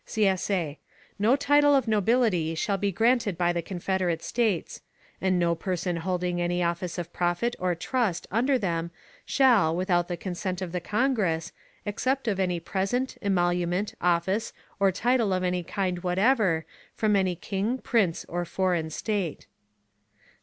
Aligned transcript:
[CSA] 0.03 0.77
No 1.19 1.35
title 1.35 1.75
of 1.75 1.87
nobility 1.87 2.55
shall 2.55 2.77
be 2.77 2.91
granted 2.91 3.37
by 3.37 3.53
the 3.53 3.61
Confederate 3.61 4.23
States; 4.23 4.81
and 5.21 5.37
no 5.37 5.53
person 5.53 5.97
holding 5.97 6.41
any 6.41 6.63
office 6.63 6.97
of 6.97 7.13
profit 7.13 7.55
or 7.59 7.75
trust 7.75 8.25
under 8.31 8.57
them 8.57 8.89
shall, 9.25 9.75
without 9.75 10.07
the 10.07 10.17
consent 10.17 10.59
of 10.59 10.71
the 10.71 10.79
Congress, 10.81 11.51
accept 11.85 12.27
of 12.27 12.39
any 12.39 12.59
present, 12.59 13.15
emolument, 13.21 13.93
office, 14.01 14.53
or 14.79 14.91
title 14.91 15.33
of 15.33 15.43
any 15.43 15.61
kind 15.61 15.99
whatever, 16.01 16.65
from 16.95 17.15
any 17.15 17.35
king, 17.35 17.77
prince, 17.77 18.25
or 18.27 18.43
foreign 18.43 18.89
state. 18.89 19.45